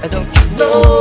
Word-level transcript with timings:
And 0.00 0.12
don't 0.12 0.36
you 0.36 0.56
know? 0.56 0.97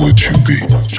For 0.00 0.08
you 0.08 0.32
music. 0.48 0.89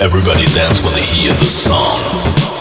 Everybody 0.00 0.46
dance 0.46 0.80
when 0.80 0.94
they 0.94 1.02
hear 1.02 1.32
the 1.32 1.44
song. 1.44 2.57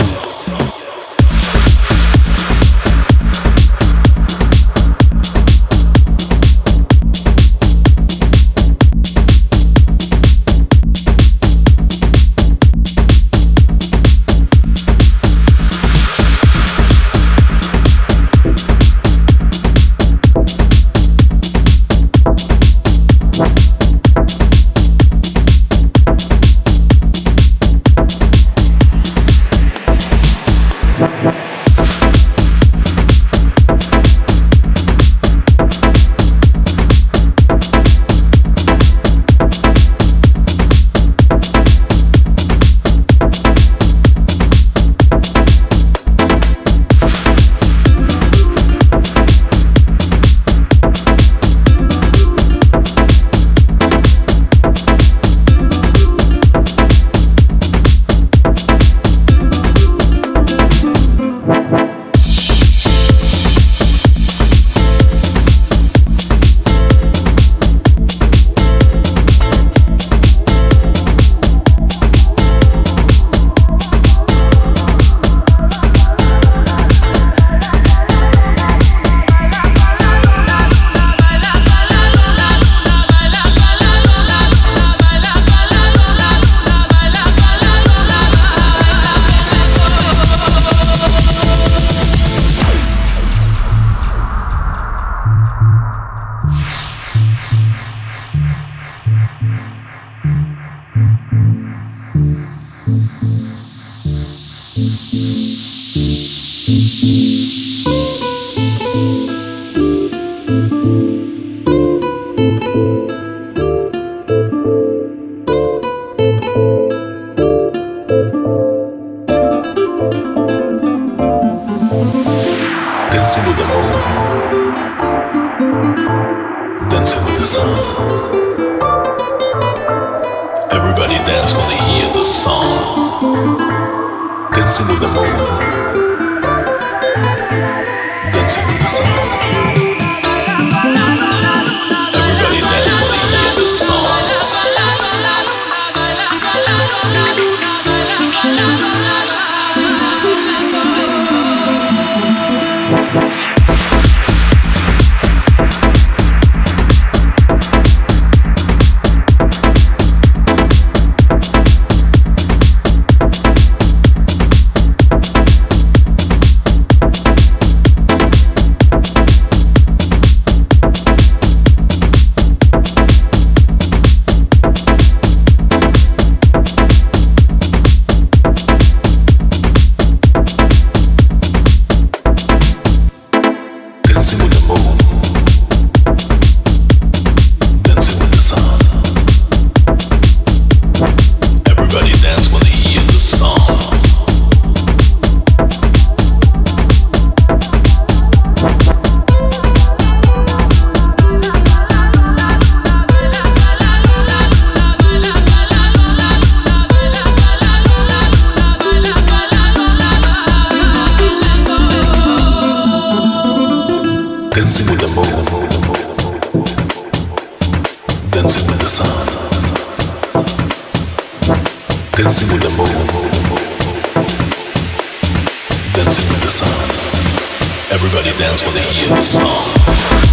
Everybody 227.91 228.31
dance 228.37 228.63
when 228.63 228.73
they 228.73 228.81
hear 228.93 229.09
this 229.09 229.39
song. 229.39 230.26